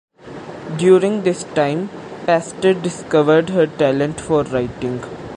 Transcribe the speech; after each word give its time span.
During 0.79 1.21
this 1.21 1.43
time, 1.43 1.89
Pastor 2.25 2.73
discovered 2.73 3.49
her 3.49 3.67
talent 3.67 4.19
for 4.19 4.41
writing. 4.41 5.03